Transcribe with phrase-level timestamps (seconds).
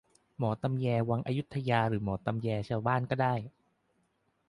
[0.37, 3.33] หมอตำแยวังอยุธยาหรือหมอตำแยชาวบ้านก็ได้